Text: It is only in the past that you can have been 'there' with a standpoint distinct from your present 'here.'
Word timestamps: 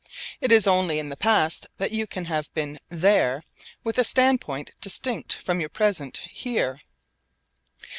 It 0.39 0.51
is 0.51 0.65
only 0.65 0.97
in 0.97 1.09
the 1.09 1.15
past 1.15 1.67
that 1.77 1.91
you 1.91 2.07
can 2.07 2.25
have 2.25 2.51
been 2.55 2.79
'there' 2.89 3.43
with 3.83 3.99
a 3.99 4.03
standpoint 4.03 4.71
distinct 4.81 5.33
from 5.35 5.59
your 5.59 5.69
present 5.69 6.17
'here.' 6.23 6.81